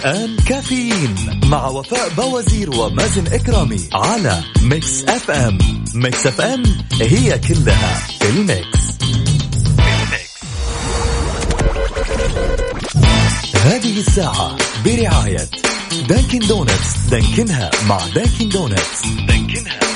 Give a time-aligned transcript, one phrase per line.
[0.00, 5.58] الآن كافيين مع وفاء بوازير ومازن إكرامي على Mix FM.
[5.94, 6.62] Mix FM
[7.00, 8.80] هي كلها في ال mix.
[13.54, 15.48] هذه الساعة برعاية
[16.08, 16.96] Dunkin' Donuts.
[17.10, 19.06] Dunkin ها مع Dunkin' Donuts.
[19.28, 19.89] Dunkin ها.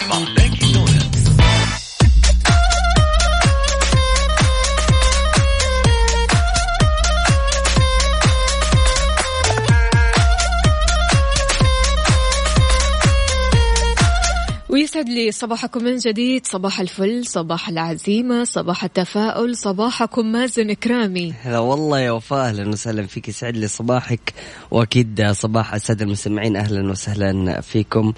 [15.04, 21.58] ويسعد لي صباحكم من جديد صباح الفل صباح العزيمة صباح التفاؤل صباحكم مازن كرامي هلا
[21.58, 24.34] والله يا وفاء أهلا وسهلا فيك يسعد لي صباحك
[24.70, 28.12] وأكيد صباح الساده المستمعين أهلا وسهلا فيكم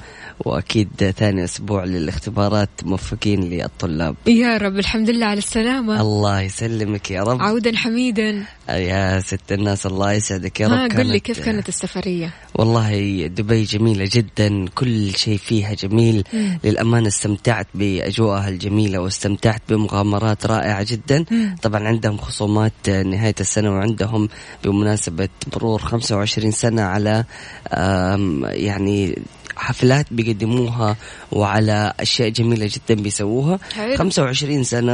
[0.45, 4.17] وأكيد ثاني أسبوع للاختبارات موفقين للطلاب.
[4.27, 6.01] يا رب الحمد لله على السلامة.
[6.01, 7.43] الله يسلمك يا رب.
[7.43, 8.45] عودا حميدا.
[8.69, 14.09] يا ست الناس الله يسعدك يا رب قل لي كيف كانت السفرية والله دبي جميلة
[14.13, 16.59] جدا كل شيء فيها جميل مم.
[16.65, 21.57] للأمانة استمتعت بأجواءها الجميلة واستمتعت بمغامرات رائعة جدا مم.
[21.63, 24.29] طبعا عندهم خصومات نهاية السنة وعندهم
[24.65, 27.25] بمناسبة مرور 25 سنة على
[28.53, 29.19] يعني
[29.57, 30.97] حفلات بيقدموها
[31.33, 33.59] وعلى أشياء جميلة جدا بيسووها.
[33.75, 33.97] حلو.
[33.97, 34.93] 25 سنة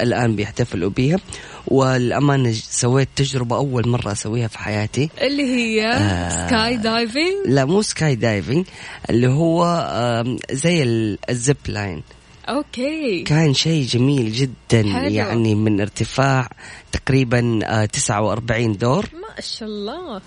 [0.00, 1.18] الآن بيحتفلوا بيها.
[1.66, 5.10] وللأمانة سويت تجربة أول مرة أسويها في حياتي.
[5.22, 6.46] اللي هي آه.
[6.46, 8.64] skydiving لا مو skydiving
[9.10, 12.02] اللي هو آم، زي ال- ال zip line
[12.48, 13.22] okay.
[13.22, 15.08] كان شيء جميل جدا حلو.
[15.14, 16.48] يعني من ارتفاع
[16.92, 19.04] تقريبا آه، 49 دور.
[19.12, 20.20] ما شاء الله.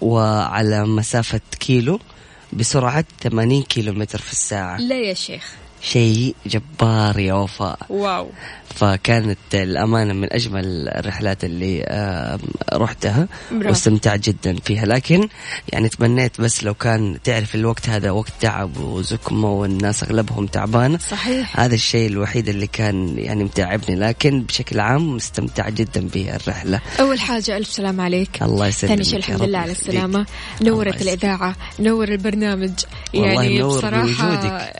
[0.00, 2.00] وعلى مسافة كيلو.
[2.56, 4.80] بسرعة 80 كيلو متر في الساعة.
[4.80, 5.56] لا يا شيخ.
[5.86, 7.78] شيء جبار يا وفاء.
[7.88, 8.30] wow.
[8.74, 11.80] فكانت الأمانة من أجمل الرحلات اللي
[12.72, 13.68] رحتها برافو.
[13.68, 14.84] واستمتعت جدا فيها.
[14.84, 15.28] لكن
[15.72, 21.60] يعني تمنيت بس لو كان تعرف الوقت هذا وقت تعب وزكمة والناس أغلبهم تعبانة صحيح.
[21.60, 23.96] هذا الشيء الوحيد اللي كان يعني متعبني.
[23.96, 28.42] لكن بشكل عام مستمتع جدا بالرحلة أول حاجة ألف سلام عليك.
[28.42, 29.72] الله يسلمك ثاني شيء الحمد لله على.
[29.72, 30.26] السلامة.
[30.62, 31.02] نورت.
[31.02, 32.72] الإذاعة نور البرنامج.
[33.14, 34.72] يعني بصراحة بوجودك.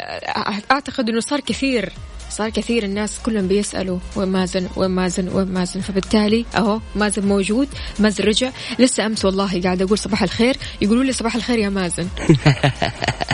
[0.71, 1.93] أعتقد أنه صار كثير.
[2.31, 7.69] صار كثير الناس كلهم بيسألوا وين مازن وين مازن وين مازن فبالتالي أهو مازن موجود
[7.99, 8.51] مازن رجع.
[8.79, 10.57] لسه أمس والله قاعدة أقول صباح الخير.
[10.81, 12.09] يقولوا لي صباح الخير يا مازن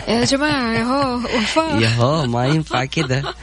[0.08, 1.81] يا جماعة أهو وفاء.
[1.81, 3.34] يا هو ما ينفع كذا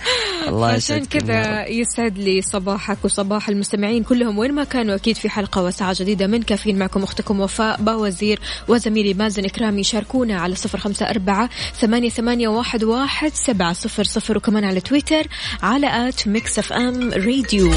[0.47, 1.67] الله عشان كذا.
[1.67, 4.37] يسعد لي صباحك وصباح المستمعين كلهم.
[4.37, 9.13] وين ما كانوا أكيد في حلقة وساعه جديدة من كافيين معكم أختكم وفاء باوزير وزميلي
[9.13, 9.83] مازن إكرامي.
[9.83, 14.37] شاركونا على صفر خمسة أربعة ثمانية, ثمانية واحد, واحد سبعة صفر صفر.
[14.37, 15.27] وكمان على تويتر
[15.63, 17.71] على at Mix FM Radio.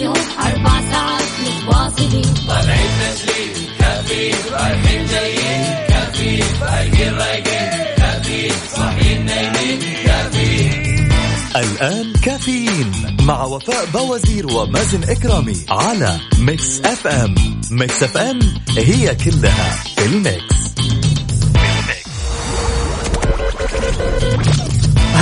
[0.00, 9.26] كل يوم أربع ساعات متواصلين طالعين تسليم كافيين رايحين جايين كافيين فايقين رايقين كافيين صاحيين
[9.26, 11.08] نايمين كافيين
[11.56, 17.34] الآن كافيين مع وفاء بوازير ومازن إكرامي على Mix FM
[17.70, 18.40] Mix FM
[18.78, 20.59] هي كلها في ال mix.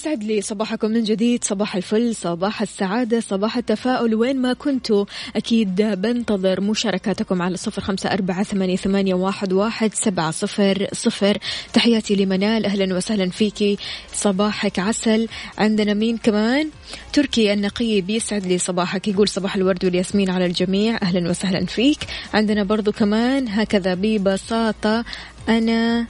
[0.00, 4.14] يسعد لي صباحكم من جديد صباح الفل صباح السعادة صباح التفاؤل.
[4.14, 5.04] وين ما كنتوا
[5.36, 8.42] أكيد بنتظر مشاركاتكم على صفر خمسة أربعة
[8.76, 11.38] ثمانية, واحد, واحد سبعة صفر صفر.
[11.72, 13.78] تحياتي لمنال أهلا وسهلا فيكي.
[14.12, 15.28] صباحك عسل.
[15.58, 16.70] عندنا مين كمان؟
[17.12, 20.98] تركي النقيب يسعد لي صباحك يقول صباح الورد والياسمين على الجميع.
[21.02, 21.98] أهلا وسهلا فيك.
[22.34, 25.04] عندنا برضو كمان هكذا ببساطة
[25.48, 26.06] أنا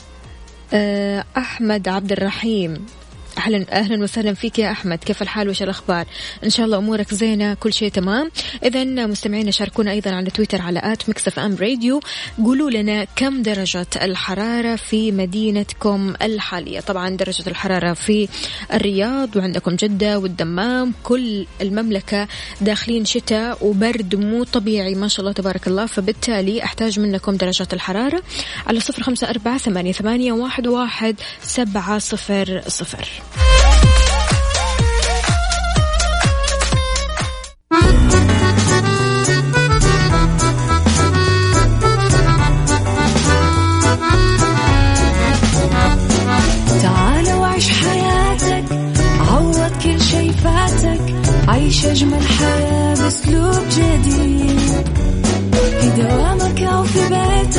[0.72, 2.86] آه، أحمد عبد الرحيم.
[3.38, 4.98] أهلا أهلا وسهلا فيك يا أحمد.
[4.98, 6.06] كيف الحال؟ وش الأخبار؟
[6.44, 8.30] إن شاء الله أمورك زينة كل شيء تمام.
[8.64, 12.00] اذا مستمعينا شاركونا أيضا على تويتر على at Mix FM Radio.
[12.44, 18.28] قولوا لنا كم درجة الحرارة في مدينتكم الحالية؟ طبعا درجة الحرارة في
[18.72, 20.94] الرياض وعندكم جدة والدمام.
[21.02, 22.28] كل المملكة
[22.60, 25.86] داخلين شتاء وبرد مو طبيعي ما شاء الله تبارك الله.
[25.86, 28.22] فبالتالي أحتاج منكم درجات الحرارة
[28.66, 33.08] على صفر خمسة أربعة ثمانيه, ثمانية واحد, واحد سبعة صفر صفر.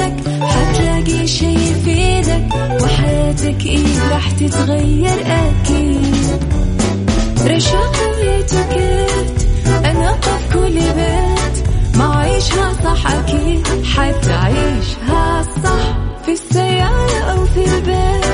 [0.09, 2.47] بيتك حتلاقي شي يفيدك
[2.83, 6.41] وحياتك إيه راح تتغير أكيد.
[7.45, 9.47] رشاق ويتوكيت
[9.85, 18.25] أنا قف كل بيت ما عيشها صح أكيد حتعيشها صح في السيارة أو في البيت.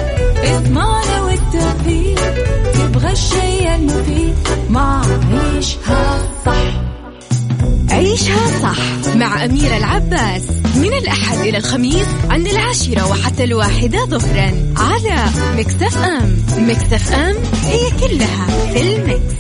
[0.43, 2.19] اسمعنا والتوفيق
[2.73, 4.35] تبغى الشيء المفيد
[4.69, 6.81] ما عيشها صح.
[7.91, 8.77] عيشها صح
[9.15, 10.43] مع أميرة العباس.
[10.77, 15.25] من الأحد إلى الخميس عند العاشرة وحتى الواحدة ظهرا على
[15.57, 19.37] Mix FM Mix FM هي كلها في ال mix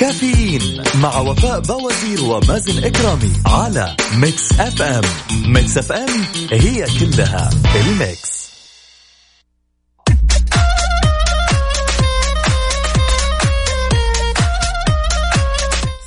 [0.00, 5.04] كافيين مع وفاء بوازير ومازن إكرامي على Mix FM
[5.46, 8.41] Mix FM هي كلها ال mix.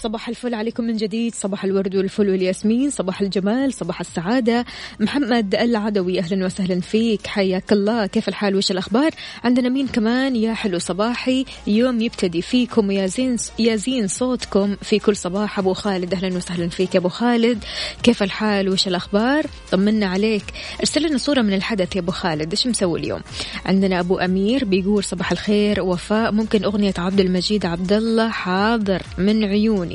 [0.06, 1.36] صباح الفل عليكم من جديد.
[1.36, 2.90] صباح الورد والفل والياسمين.
[2.90, 4.66] صباح الجمال صباح السعادة.
[5.00, 7.28] محمد العدوي أهلا وسهلا فيك.
[7.28, 8.06] حياك الله.
[8.06, 9.12] كيف الحال؟ وش الأخبار؟
[9.44, 11.46] عندنا مين كمان؟ يا حلو صباحي.
[11.68, 15.60] يوم يبتدي فيكم يا زين يا زين صوتكم في كل صباح.
[15.60, 17.64] أبو خالد أهلا وسهلا فيك يا أبو خالد.
[18.04, 20.44] كيف الحال؟ وش الأخبار؟ طمنا عليك.
[20.80, 22.52] ارسل لنا صورة من الحدث يا أبو خالد.
[22.52, 23.22] إيش مسوي اليوم؟
[23.66, 26.32] عندنا أبو أمير بيقول صباح الخير وفاء.
[26.32, 29.95] ممكن أغنية عبد المجيد عبد الله حاضر من عيوني.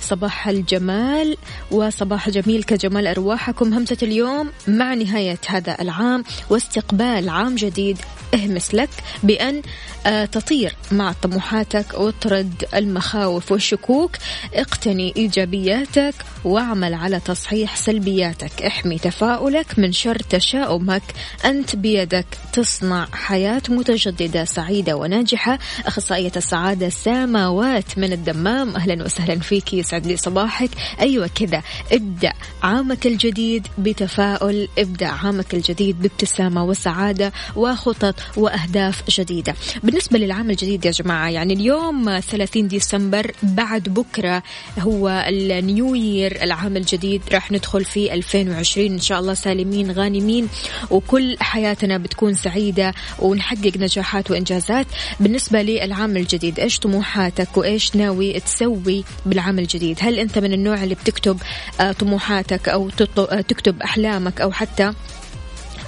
[0.00, 1.36] صباح الجمال
[1.70, 3.74] وصباح جميل كجمال أرواحكم.
[3.74, 7.98] همسة اليوم مع نهاية هذا العام واستقبال عام جديد
[8.34, 8.90] اهمس لك
[9.22, 9.62] بأن
[10.06, 14.10] آه، تطير مع طموحاتك واطرد المخاوف والشكوك.
[14.54, 18.62] اقتني إيجابياتك واعمل على تصحيح سلبياتك.
[18.62, 21.02] احمي تفاؤلك من شر تشاؤمك.
[21.44, 25.58] أنت بيدك تصنع حياة متجددة سعيدة وناجحة.
[25.86, 28.76] أخصائية السعادة سماوات من الدمام.
[28.76, 30.70] أهلا وسهلا فيك يسعد لي صباحك.
[31.00, 31.62] أيوة كذا.
[31.92, 32.32] ابدأ
[32.62, 34.68] عامك الجديد بتفاؤل.
[34.78, 39.54] ابدأ عامك الجديد بابتسامة وسعادة وخطط وأهداف جديدة.
[39.82, 44.42] بالنسبة للعام الجديد يا جماعة يعني اليوم 30 ديسمبر بعد بكرة
[44.78, 47.22] هو النيو يير العام الجديد.
[47.32, 50.48] راح ندخل في 2020 إن شاء الله سالمين غانمين
[50.90, 54.86] وكل حياتنا بتكون سعيدة ونحقق نجاحات وإنجازات.
[55.20, 60.94] بالنسبة للعام الجديد إيش طموحاتك وإيش ناوي تسوي بالعام الجديد؟ هل أنت من النوع اللي
[60.94, 61.38] بتكتب
[61.80, 64.92] آه، طموحاتك أو آه، تكتب أحلامك أو حتى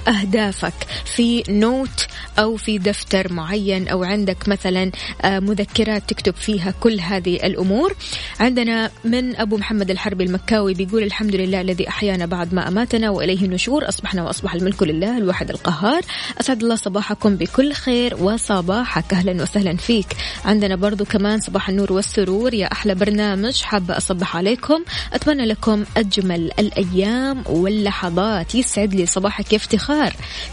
[0.07, 0.73] أهدافك
[1.05, 2.07] في نوت
[2.39, 4.91] أو في دفتر معين أو عندك مثلا
[5.21, 7.95] آه، مذكرات تكتب فيها كل هذه الأمور.
[8.39, 13.45] عندنا من أبو محمد الحربي المكاوي بيقول الحمد لله الذي أحيانا بعد ما أماتنا وإليه
[13.45, 16.01] النشور أصبحنا وأصبح الملك لله الواحد القهار.
[16.39, 19.13] أسعد الله صباحكم بكل خير وصباحك.
[19.13, 20.07] أهلا وسهلا فيك.
[20.45, 24.83] عندنا برضو كمان صباح النور والسرور يا أحلى برنامج حابة أصبح عليكم.
[25.13, 28.55] أتمنى لكم أجمل الأيام واللحظات.
[28.55, 29.92] يسعد لي صباحك يا افتخار.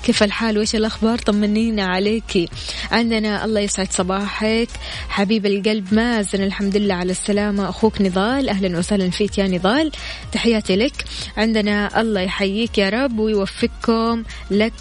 [0.03, 2.49] كيف الحال؟ وش الأخبار؟ طمنينا عليكي
[2.91, 4.69] عندنا الله يسعد صباحك.
[5.09, 7.69] حبيب القلب مازن الحمد لله على السلامة.
[7.69, 9.93] أخوك نضال أهلا وسهلا فيك يا نضال.
[10.33, 11.05] تحياتي لك.
[11.37, 14.73] عندنا الله يحييك يا رب ويوفقكم لك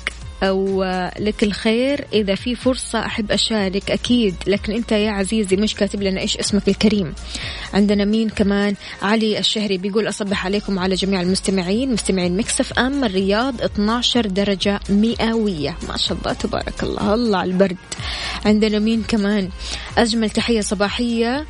[0.43, 0.83] أو
[1.19, 2.05] لك الخير.
[2.13, 4.35] إذا في فرصة أحب أشارك أكيد.
[4.47, 7.13] لكن أنت يا عزيزي مش كاتب لنا إيش اسمك الكريم.
[7.73, 11.93] عندنا مين كمان؟ علي الشهري بيقول أصبح عليكم على جميع المستمعين.
[11.93, 15.77] مستمعين مكسف أم الرياض 12 درجة مئوية.
[15.89, 17.13] ما شاء الله تبارك الله.
[17.13, 17.77] الله على البرد.
[18.45, 19.49] عندنا مين كمان؟
[19.97, 21.45] أجمل تحية صباحية.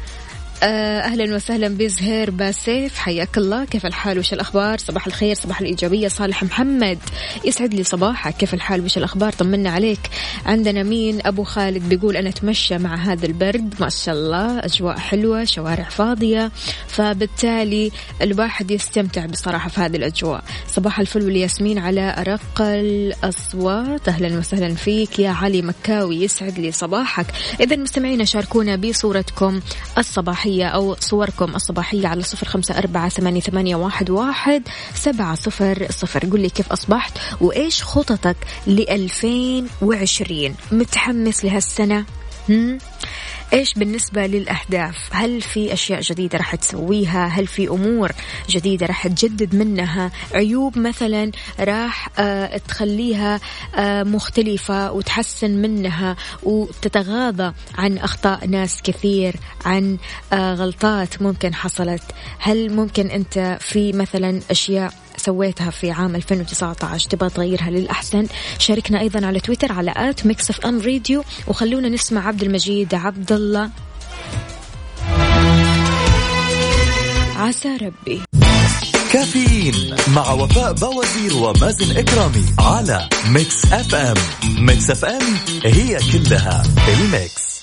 [0.63, 2.97] أهلا وسهلا بزهير باسيف.
[2.97, 3.65] حياك الله.
[3.65, 6.07] كيف الحال؟ وش الأخبار؟ صباح الخير صباح الإيجابية.
[6.07, 6.97] صالح محمد
[7.45, 8.37] يسعد لي صباحك.
[8.37, 9.99] كيف الحال؟ وش الأخبار؟ طمنا عليك.
[10.45, 13.73] عندنا مين؟ أبو خالد بيقول أنا أتمشى مع هذا البرد.
[13.79, 14.59] ما شاء الله.
[14.59, 16.51] أجواء حلوة شوارع فاضية.
[16.87, 20.43] فبالتالي الواحد يستمتع بصراحة في هذه الأجواء.
[20.67, 24.07] صباح الفل والياسمين على أرق الأصوات.
[24.07, 25.19] أهلا وسهلا فيك.
[25.19, 27.25] يا علي مكاوي يسعد لي صباحك.
[27.59, 29.61] اذا مستمعينا شاركونا بصورتكم
[29.97, 30.48] الصباحية.
[30.49, 34.63] الصباحية أو صوركم الصباحية على صفر خمسة أربعة ثمانية, ثمانية واحد, واحد
[34.93, 36.25] سبعة صفر صفر.
[36.25, 38.37] قل لي كيف أصبحت وإيش خططك
[38.67, 42.05] لألفين وعشرين؟ متحمس لهالسنة؟
[43.53, 48.11] إيش بالنسبة للأهداف؟ هل في أشياء جديدة راح تسويها؟ هل في أمور
[48.49, 53.39] جديدة راح تجدد منها؟ عيوب مثلا راح آه تخليها
[53.75, 59.97] آه مختلفة وتحسن منها وتتغاضى عن أخطاء ناس كثير عن
[60.33, 62.03] آه غلطات ممكن حصلت
[62.39, 68.27] هل ممكن أنت في مثلا أشياء سويتها في عام 2019 تبغى تغيرها للأحسن؟
[68.59, 71.23] شاركنا أيضا على تويتر على at Mix FM Radio.
[71.47, 73.69] وخلونا نسمع عبد المجيد عبد الله.
[77.35, 78.21] عسى ربي.
[79.13, 84.15] كافيين مع وفاء بوازير ومازن إكرامي على Mix FM.
[84.65, 85.35] Mix FM
[85.65, 87.59] هي كلها ال mix.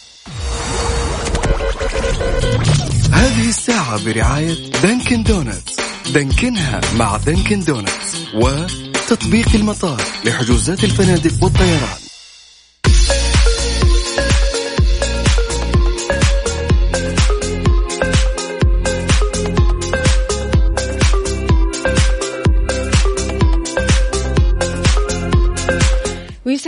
[3.12, 5.85] هذه الساعة برعاية Dunkin' Donuts.
[6.14, 12.05] Dunkin ها مع Dunkin' Donuts وتطبيق المطار لحجوزات الفنادق والطيران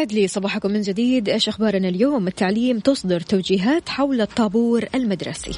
[0.09, 1.29] ويسعد لي صباحكم من جديد.
[1.29, 5.53] إيش أخبارنا اليوم؟ التعليم تصدر توجيهات حول الطابور المدرسي.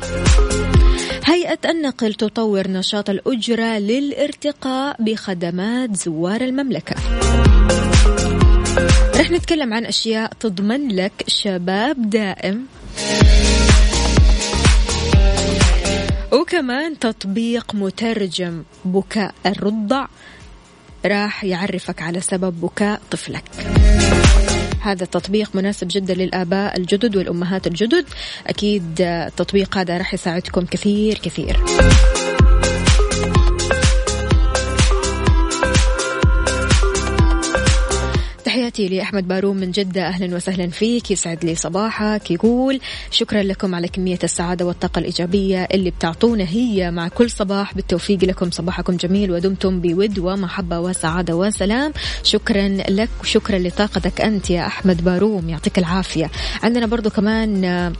[1.24, 6.96] هيئة النقل تطور نشاط الأجرة للارتقاء بخدمات زوار المملكة.
[9.16, 12.66] رح نتكلم عن أشياء تضمن لك شباب دائم.
[16.32, 20.06] وكمان تطبيق مترجم بكاء الرضع
[21.06, 23.44] راح يعرفك على سبب بكاء طفلك.
[24.80, 28.04] هذا التطبيق مناسب جدا للآباء الجدد والأمهات الجدد.
[28.46, 31.56] أكيد التطبيق هذا راح يساعدكم كثير كثير.
[38.50, 40.08] تحياتي لأحمد باروم من جدة.
[40.08, 41.10] أهلا وسهلا فيك.
[41.10, 42.30] يسعد لي صباحك.
[42.30, 42.80] يقول
[43.10, 46.90] شكرا لكم على كمية السعادة والطاقة الإيجابية اللي بتعطونا هي.
[46.90, 48.50] مع كل صباح بالتوفيق لكم.
[48.50, 51.92] صباحكم جميل ودمتم بود ومحبة وسعادة وسلام.
[52.22, 56.30] شكرا لك وشكرا لطاقتك أنت يا أحمد باروم يعطيك العافية.
[56.62, 57.94] عندنا برضو كمان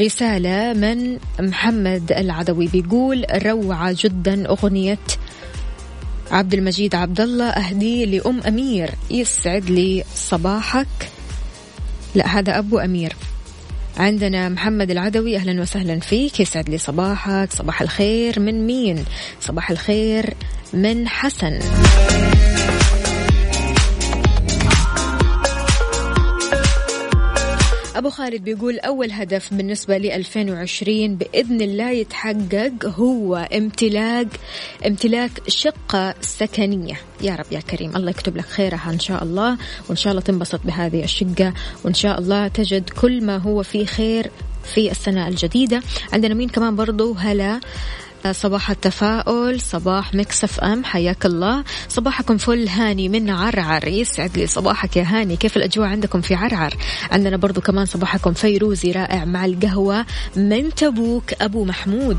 [0.00, 2.66] رسالة من محمد العدوي.
[2.66, 4.98] بيقول روعة جدا أغنية
[6.30, 8.90] عبد المجيد عبد الله أهدي لأم أمير.
[9.10, 11.10] يسعد لي صباحك.
[12.14, 13.16] لا هذا أبو أمير.
[13.96, 16.40] عندنا محمد العدوي أهلا وسهلا فيك.
[16.40, 17.52] يسعد لي صباحك.
[17.52, 19.04] صباح الخير من مين؟
[19.40, 20.34] صباح الخير
[20.72, 21.58] من حسن.
[27.94, 34.28] أبو خالد بيقول أول هدف بالنسبة ل 2020 بإذن الله يتحقق هو امتلاك
[34.86, 37.00] امتلاك شقة سكنية.
[37.20, 39.58] يا رب يا كريم الله يكتب لك خيرها إن شاء الله
[39.88, 44.30] وإن شاء الله تنبسط بهذه الشقة وإن شاء الله تجد كل ما هو فيه خير
[44.74, 45.82] في السنة الجديدة.
[46.12, 47.60] عندنا مين كمان برضو؟ هلا.
[48.32, 51.64] صباح التفاؤل صباح Mix FM حياك الله.
[51.88, 53.88] صباحكم فل هاني من عرعر.
[53.88, 55.36] يسعد لي صباحك يا هاني.
[55.36, 56.74] كيف الأجواء عندكم في عرعر؟
[57.10, 62.18] عندنا برضو كمان صباحكم فيروزي رائع مع القهوة من تبوك أبو محمود.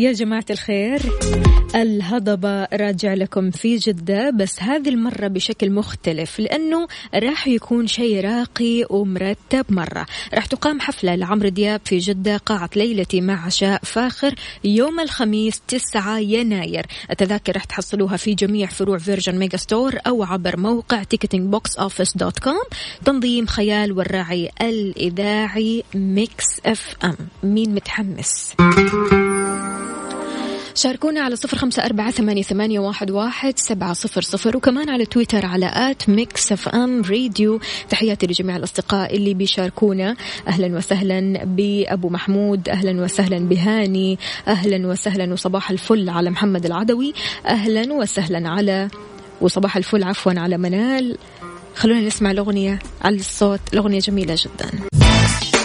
[0.00, 1.00] يا جماعة الخير
[1.74, 8.84] الهضبة راجع لكم في جدة بس هذه المرة بشكل مختلف لأنه راح يكون شيء راقي
[8.90, 10.06] ومرتب مرة.
[10.34, 16.18] راح تقام حفلة لعمرو دياب في جدة قاعة ليلتي مع عشاء فاخر يوم الخميس 9
[16.18, 16.86] يناير.
[17.10, 22.38] التذاكر راح تحصلوها في جميع فروع Virgin Megastore أو عبر موقع Ticketing Box Office dot
[22.38, 22.62] com
[23.04, 27.16] تنظيم خيال والراعي الإذاعي Mix FM.
[27.42, 28.54] مين متحمس؟
[30.74, 35.70] شاركونا على صفر خمسة أربعة ثمانية, واحد, واحد سبعة صفر صفر وكمان على تويتر على
[35.74, 37.60] at Mix FM Radio.
[37.88, 40.16] تحياتي لجميع الأصدقاء اللي بيشاركونا.
[40.48, 47.14] أهلا وسهلا بأبو محمود أهلا وسهلا بهاني أهلا وسهلا وصباح الفل على محمد العدوي
[47.46, 48.88] أهلا وسهلا على
[49.40, 51.18] وصباح الفل عفوا على منال.
[51.74, 54.89] خلونا نسمع الأغنية على الصوت الأغنية جميلة جدا.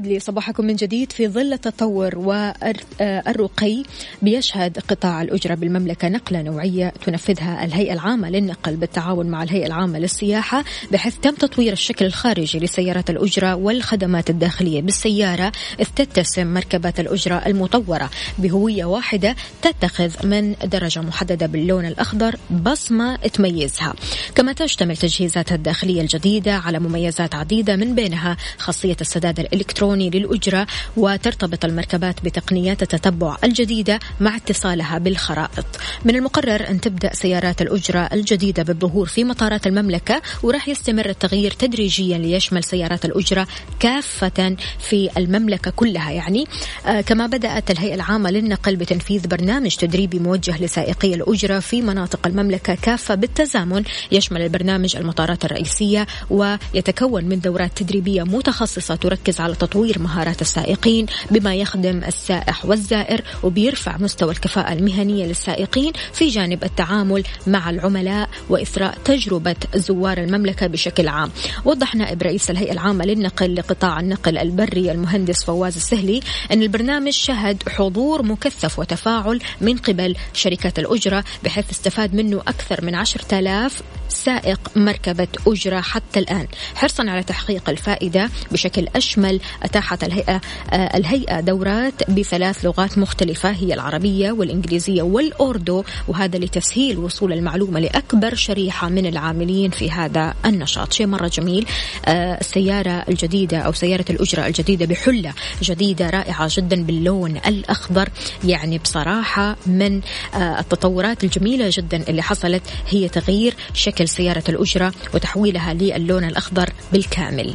[0.00, 3.82] يسعد لي صباحكم من جديد في ظل التطور والرقي
[4.22, 10.64] بيشهد قطاع الأجرة بالمملكة نقلة نوعية تنفذها الهيئة العامة للنقل بالتعاون مع الهيئة العامة للسياحة
[10.92, 18.10] بحيث تم تطوير الشكل الخارجي لسيارات الأجرة والخدمات الداخلية بالسيارة إذ تتسم مركبات الأجرة المطورة
[18.38, 23.94] بهوية واحدة تتخذ من درجة محددة باللون الأخضر بصمة تميزها.
[24.34, 30.66] كما تشتمل تجهيزاتها الداخلية الجديدة على مميزات عديدة من بينها خاصية السداد الإلكتروني الإلكتروني للأجرة
[30.96, 35.66] وترتبط المركبات بتقنيات التتبع الجديدة مع اتصالها بالخرائط.
[36.04, 42.18] من المقرر أن تبدأ سيارات الأجرة الجديدة بالظهور في مطارات المملكة وراح يستمر التغيير تدريجيا
[42.18, 43.46] ليشمل سيارات الأجرة
[43.80, 46.44] كافة في المملكة كلها يعني.
[46.86, 52.74] آه كما بدأت الهيئة العامة للنقل بتنفيذ برنامج تدريبي موجه لسائقي الأجرة في مناطق المملكة
[52.74, 53.82] كافة بالتزامن.
[54.12, 61.54] يشمل البرنامج المطارات الرئيسية ويتكون من دورات تدريبية متخصصة تركز على تطوير مهارات السائقين بما
[61.54, 69.56] يخدم السائح والزائر وبيرفع مستوى الكفاءة المهنية للسائقين في جانب التعامل مع العملاء وإثراء تجربة
[69.74, 71.30] زوار المملكة بشكل عام.
[71.64, 76.20] وضح نائب رئيس الهيئة العامة للنقل لقطاع النقل البري المهندس فواز السهلي
[76.52, 82.94] أن البرنامج شهد حضور مكثف وتفاعل من قبل شركات الأجرة بحيث استفاد منه أكثر من
[82.94, 86.46] عشرة آلاف سائق مركبة أجرة حتى الآن.
[86.74, 93.74] حرصا على تحقيق الفائدة بشكل أشمل أتاحت الهيئة آه، الهيئة دورات بثلاث لغات مختلفة هي
[93.74, 100.92] العربية والإنجليزية والأوردو وهذا لتسهيل وصول المعلومة لأكبر شريحة من العاملين في هذا النشاط.
[100.92, 101.66] شيء مرة جميل
[102.06, 108.08] آه، السيارة الجديدة أو سيارة الأجرة الجديدة بحلة جديدة رائعة جدا باللون الأخضر.
[108.44, 110.00] يعني بصراحة من
[110.34, 117.54] آه، التطورات الجميلة جدا اللي حصلت هي تغيير شكل سيارة الأجرة وتحويلها للون الأخضر بالكامل.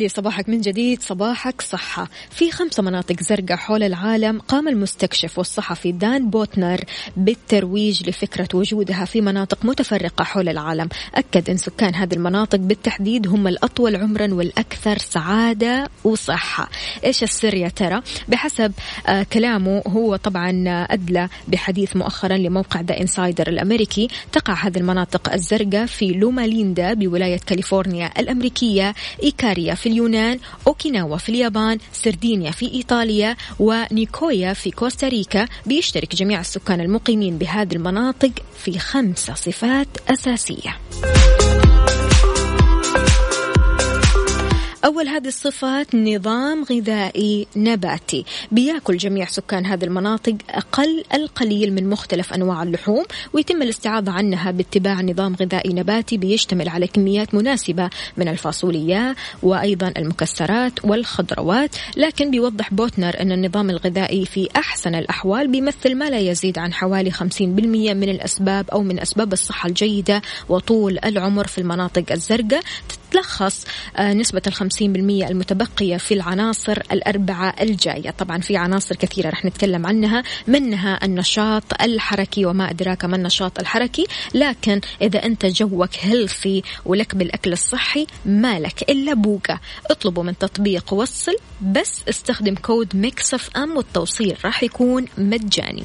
[0.00, 2.08] لي صباحك من جديد صباحك صحة.
[2.30, 6.80] في خمسة مناطق زرقاء حول العالم قام المستكشف والصحفي دان بوتنر
[7.16, 10.88] بالترويج لفكرة وجودها في مناطق متفرقة حول العالم.
[11.14, 16.68] أكد أن سكان هذه المناطق بالتحديد هم الأطول عمرا والأكثر سعادة وصحة.
[17.04, 18.72] إيش السر يا ترى؟ بحسب
[19.06, 24.08] آه كلامه هو طبعا أدلى بحديث مؤخرا لموقع The Insider الأمريكي.
[24.32, 28.94] تقع هذه المناطق الزرقاء في لوماليندا بولاية كاليفورنيا الأمريكية.
[29.22, 36.80] إيكاريا في اليونان أوكيناوا في اليابان سردينيا في إيطاليا ونيكويا في كوستاريكا بيشترك جميع السكان
[36.80, 40.76] المقيمين بهذه المناطق في خمسة صفات أساسية.
[44.84, 48.24] أول هذه الصفات نظام غذائي نباتي.
[48.52, 55.00] بياكل جميع سكان هذه المناطق أقل القليل من مختلف أنواع اللحوم ويتم الاستعاضة عنها باتباع
[55.00, 61.76] نظام غذائي نباتي بيشتمل على كميات مناسبة من الفاصوليا وأيضا المكسرات والخضروات.
[61.96, 67.10] لكن بيوضح بوتنر أن النظام الغذائي في أحسن الأحوال بيمثل ما لا يزيد عن حوالي
[67.10, 67.14] 50%
[67.94, 72.62] من الأسباب أو من أسباب الصحة الجيدة وطول العمر في المناطق الزرقاء.
[73.10, 73.64] تتلخص
[73.96, 78.10] آه، نسبة الخمسين بالمية المتبقية في العناصر الأربعة الجاية.
[78.10, 84.06] طبعا في عناصر كثيرة رح نتكلم عنها منها النشاط الحركي وما أدراك ما النشاط الحركي
[84.34, 89.60] لكن إذا أنت جوك healthy ولك بالأكل الصحي مالك إلا بوقة.
[89.90, 95.84] اطلبوا من تطبيق وصل بس استخدم code Mix FM والتوصيل راح يكون مجاني.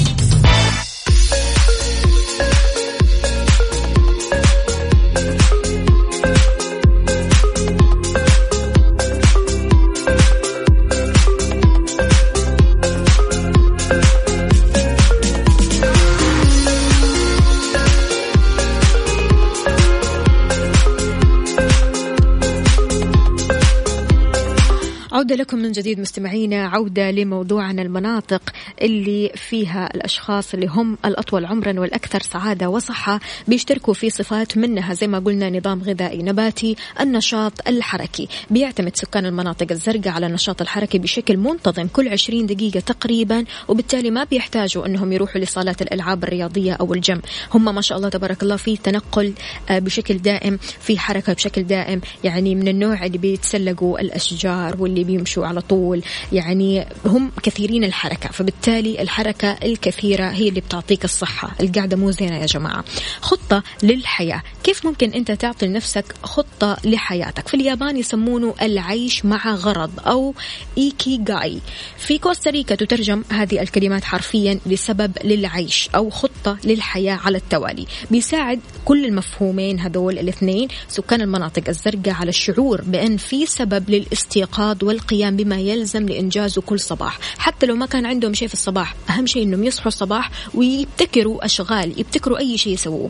[25.11, 28.41] عودة لكم من جديد مستمعينا عودة لموضوعنا المناطق
[28.81, 33.19] اللي فيها الأشخاص اللي هم الأطول عمرا والأكثر سعادة وصحة.
[33.47, 38.27] بيشتركوا في صفات منها زي ما قلنا نظام غذائي نباتي النشاط الحركي.
[38.49, 44.23] بيعتمد سكان المناطق الزرقاء على النشاط الحركي بشكل منتظم كل 20 دقيقة تقريبا وبالتالي ما
[44.23, 47.21] بيحتاجوا أنهم يروحوا لصالات الألعاب الرياضية أو الجيم.
[47.53, 49.33] هم ما شاء الله تبارك الله في تنقل
[49.69, 55.45] آه، بشكل دائم في حركة بشكل دائم يعني من النوع اللي بيتسلقوا الأشجار واللي بيمشوا
[55.45, 56.01] على طول.
[56.31, 61.51] يعني هم كثيرين الحركة فبالتالي الحركة الكثيرة هي اللي بتعطيك الصحة.
[61.61, 62.83] القعدة مو زينة يا جماعة.
[63.21, 64.43] خطة للحياة.
[64.63, 70.33] كيف ممكن أنت تعطي لنفسك خطة لحياتك؟ في اليابان يسمونه العيش مع غرض أو
[70.77, 71.59] إيكي جاي
[71.97, 77.85] في كوستاريكا تترجم هذه الكلمات حرفيا لسبب للعيش أو خطة للحياة على التوالي.
[78.11, 85.35] بيساعد كل المفهومين هذول الاثنين سكان المناطق الزرقاء على الشعور بأن في سبب للاستيقاظ والقيام
[85.35, 87.19] بما يلزم لإنجازه كل صباح.
[87.37, 91.99] حتى لو ما كان عندهم شيء في الصباح أهم شيء أنهم يصحوا الصباح ويبتكروا أشغال
[91.99, 93.09] يبتكروا أي شيء يسووه.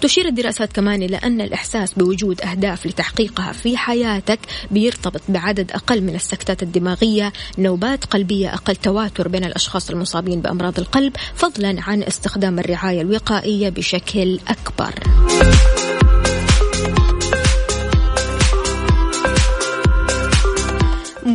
[0.00, 4.38] تشير الدراسات كمان إلى أن الإحساس بوجود أهداف لتحقيقها في حياتك
[4.70, 7.32] بيرتبط بعدد أقل من السكتات الدماغية.
[7.58, 14.40] نوبات قلبية أقل تواتر بين الأشخاص المصابين بأمراض القلب فضلا عن استخدام الرعاية الوقائية بشكل
[14.48, 14.94] أكبر.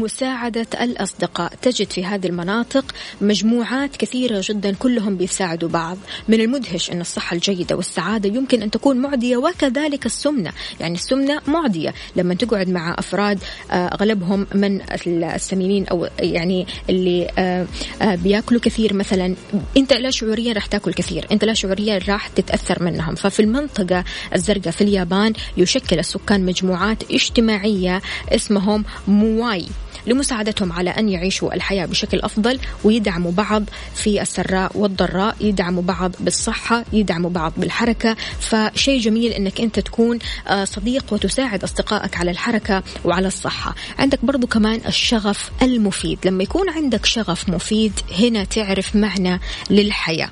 [0.07, 1.53] مساعدة الأصدقاء.
[1.61, 2.85] تجد في هذه المناطق
[3.21, 5.97] مجموعات كثيرة جدا كلهم بيساعدوا بعض.
[6.27, 10.51] من المدهش أن الصحة الجيدة والسعادة يمكن أن تكون معدية وكذلك السمنة.
[10.79, 11.93] يعني السمنة معدية.
[12.15, 13.39] لما تقعد مع أفراد
[13.71, 17.67] آه، أغلبهم من السمينين أو يعني اللي آه،
[18.01, 19.35] آه، بيأكلوا كثير مثلا.
[19.77, 21.27] أنت لا شعوريا راح تأكل كثير.
[21.31, 23.15] أنت لا شعوريا راح تتأثر منهم.
[23.15, 24.03] ففي المنطقة
[24.35, 29.65] الزرقاء في اليابان يشكل السكان مجموعات اجتماعية اسمهم مواي
[30.07, 33.63] لمساعدتهم على أن يعيشوا الحياة بشكل أفضل ويدعموا بعض
[33.95, 38.15] في السراء والضراء يدعموا بعض بالصحة يدعموا بعض بالحركة.
[38.39, 43.75] فشيء جميل أنك أنت تكون آه، صديق وتساعد أصدقائك على الحركة وعلى الصحة.
[43.99, 46.19] عندك برضو كمان الشغف المفيد.
[46.25, 49.39] لما يكون عندك شغف مفيد هنا تعرف معنى
[49.69, 50.29] للحياة.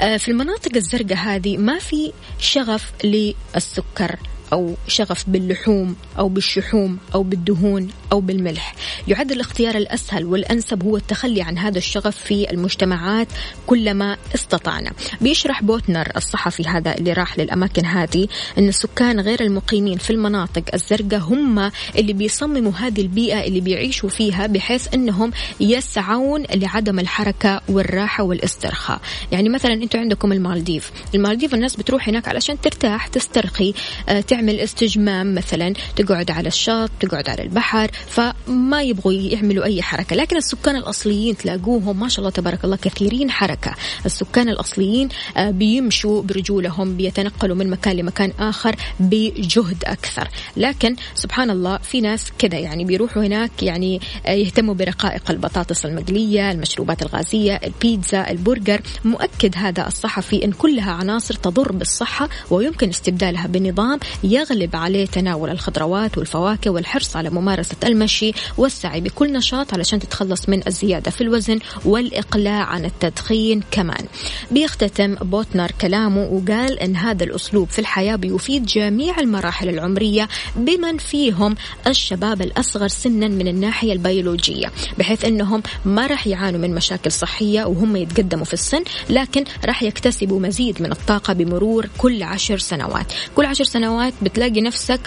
[0.00, 4.16] آه، في المناطق الزرقاء هذه ما في شغف للسكر.
[4.52, 8.74] أو شغف باللحوم أو بالشحوم أو بالدهون أو بالملح.
[9.08, 13.28] يعد الاختيار الأسهل والأنسب هو التخلي عن هذا الشغف في المجتمعات
[13.66, 14.92] كلما استطعنا.
[15.20, 21.20] بيشرح بوتنر الصحفي هذا اللي راح للأماكن هذه أن السكان غير المقيمين في المناطق الزرقاء
[21.20, 29.00] هم اللي بيصمموا هذه البيئة اللي بيعيشوا فيها بحيث أنهم يسعون لعدم الحركة والراحة والاسترخاء.
[29.32, 30.90] يعني مثلا أنتم عندكم المالديف.
[31.14, 33.74] المالديف الناس بتروح هناك علشان ترتاح تسترخي
[34.08, 40.16] آه، تعمل استجمام مثلا تقعد على الشط تقعد على البحر فما يبغوا يعملوا أي حركة.
[40.16, 43.74] لكن السكان الأصليين تلاقوهم ما شاء الله تبارك الله كثيرين حركة.
[44.06, 50.28] السكان الأصليين آه، بيمشوا برجولهم بيتنقلوا من مكان لمكان آخر بجهد أكثر.
[50.56, 56.50] لكن سبحان الله في ناس كذا يعني بيروحوا هناك يعني آه، يهتموا برقائق البطاطس المقلية
[56.50, 58.82] المشروبات الغازية البيتزا البرجر.
[59.04, 63.98] مؤكد هذا الصحفي أن كلها عناصر تضر بالصحة ويمكن استبدالها بنظام
[64.28, 70.66] يغلب عليه تناول الخضروات والفواكه والحرص على ممارسة المشي والسعي بكل نشاط علشان تتخلص من
[70.66, 74.06] الزيادة في الوزن والإقلاع عن التدخين كمان.
[74.50, 81.56] بيختتم بوتنر كلامه وقال أن هذا الأسلوب في الحياة بيفيد جميع المراحل العمرية بمن فيهم
[81.86, 87.96] الشباب الأصغر سنا من الناحية البيولوجية بحيث أنهم ما راح يعانوا من مشاكل صحية وهم
[87.96, 93.12] يتقدموا في السن لكن راح يكتسبوا مزيد من الطاقة بمرور كل عشر سنوات.
[93.36, 95.00] كل عشر سنوات بتلاقي نفسك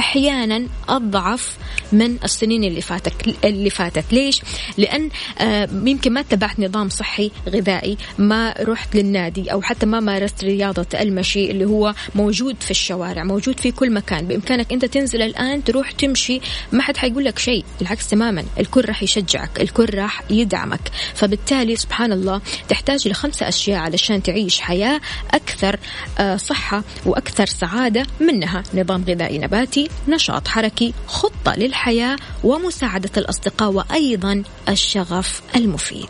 [0.00, 1.56] أحيانا أضعف
[1.92, 3.12] من السنين اللي فاتت
[3.44, 4.12] اللي فاتت.
[4.12, 4.42] ليش؟
[4.78, 10.44] لأن آه يمكن ما اتبعت نظام صحي غذائي ما رحت للنادي أو حتى ما مارست
[10.44, 14.26] رياضة المشي اللي هو موجود في الشوارع موجود في كل مكان.
[14.26, 16.40] بإمكانك أنت تنزل الآن تروح تمشي
[16.72, 18.44] ما حد حيقول لك شيء بالعكس تماما.
[18.58, 20.90] الكل راح يشجعك الكل راح يدعمك.
[21.14, 25.00] فبالتالي سبحان الله تحتاج لخمسة أشياء علشان تعيش حياة
[25.34, 25.78] أكثر
[26.18, 34.42] آه صحة وأكثر سعادة منها نظام غذائي نباتي نشاط حركي خطة للحياة ومساعدة الأصدقاء وأيضا
[34.68, 36.08] الشغف المفيد.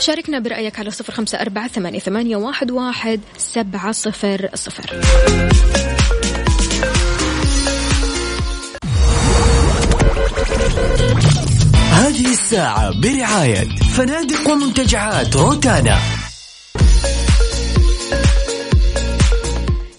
[0.00, 2.36] شاركنا برأيك على صفر خمسة أربعة ثمانية,
[2.70, 5.00] واحد سبعة صفر صفر.
[11.92, 15.98] هذه الساعة برعاية فنادق ومنتجعات روتانا.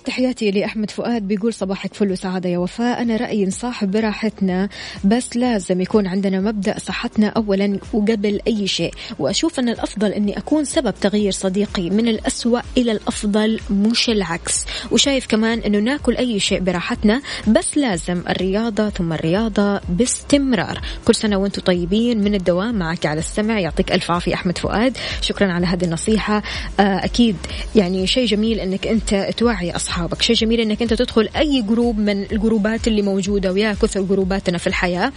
[0.09, 3.01] تحياتي لأحمد فؤاد بيقول صباحك فل وسعادة يا وفاء.
[3.01, 4.69] أنا رأيي نصاحب براحتنا
[5.03, 8.93] بس لازم يكون عندنا مبدأ صحتنا أولا وقبل أي شيء.
[9.19, 14.65] وأشوف أن الأفضل أني أكون سبب تغيير صديقي من الأسوأ إلى الأفضل مش العكس.
[14.91, 20.81] وشايف كمان أنه ناكل أي شيء براحتنا بس لازم الرياضة ثم الرياضة باستمرار.
[21.05, 23.59] كل سنة وأنتم طيبين من الدوام معك على السمع.
[23.59, 24.97] يعطيك ألف عافية أحمد فؤاد.
[25.21, 26.43] شكرا على هذه النصيحة.
[26.79, 27.35] آه، أكيد
[27.75, 29.98] يعني شيء جميل أنك أنت توعي أصحابك.
[29.99, 30.21] أصحابك.
[30.21, 34.67] شيء جميل أنك أنت تدخل أي group من الجروبات اللي موجودة ويا كثر جروباتنا في
[34.67, 35.11] الحياة.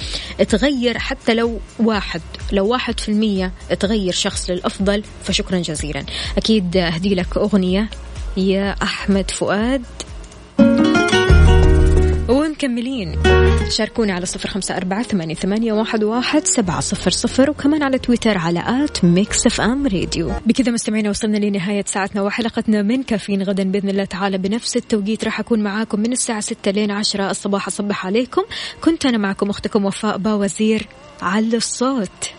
[0.49, 2.21] تغير حتى لو واحد
[2.53, 6.05] لو واحد في المية تغير شخص للأفضل فشكرا جزيلا.
[6.37, 7.89] أكيد أهدي لك أغنية
[8.37, 9.83] يا أحمد فؤاد.
[12.29, 13.19] ومكملين.
[13.69, 15.03] شاركونا على صفر خمسة أربعة
[15.35, 20.33] ثمانية, واحد, واحد سبعة صفر صفر وكمان على تويتر على at Mix FM Radio.
[20.47, 24.39] بكذا مستمعينا وصلنا لنهاية ساعتنا وحلقتنا من كافيين غدا بإذن الله تعالى.
[24.39, 27.31] بنفس التوقيت راح أكون معاكم من الساعة ستة لين عشرة.
[27.31, 28.43] الصباح أصبح عليكم.
[28.81, 30.87] كنت أنا معكم أختكم وفاء باوزير
[31.23, 32.33] على الصوت.